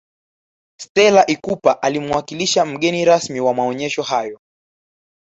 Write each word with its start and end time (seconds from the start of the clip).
stella 0.77 1.25
ikupa 1.25 1.81
alimuwakilisha 1.81 2.65
mgeni 2.65 3.05
rasmi 3.05 3.39
wa 3.39 3.53
maonesho 3.53 4.01
hayo 4.03 4.39